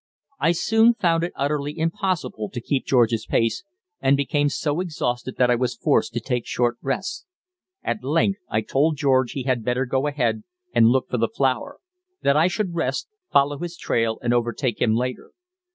I 0.39 0.53
soon 0.53 0.95
found 0.95 1.23
it 1.23 1.31
utterly 1.35 1.77
impossible 1.77 2.49
to 2.49 2.59
keep 2.59 2.87
George's 2.87 3.27
pace, 3.27 3.63
and 3.99 4.17
became 4.17 4.49
so 4.49 4.79
exhausted 4.79 5.35
that 5.37 5.51
I 5.51 5.55
was 5.55 5.75
forced 5.77 6.11
to 6.15 6.19
take 6.19 6.47
short 6.47 6.77
rests. 6.81 7.27
At 7.83 8.03
length 8.03 8.39
I 8.49 8.61
told 8.61 8.97
George 8.97 9.33
he 9.33 9.43
had 9.43 9.63
better 9.63 9.85
go 9.85 10.07
ahead 10.07 10.41
and 10.73 10.87
look 10.87 11.07
for 11.07 11.19
the 11.19 11.29
flour; 11.29 11.77
that 12.23 12.35
I 12.35 12.47
should 12.47 12.73
rest, 12.73 13.09
follow 13.31 13.59
his 13.59 13.77
trail 13.77 14.17
and 14.23 14.33
overtake 14.33 14.81
him 14.81 14.95
later. 14.95 15.33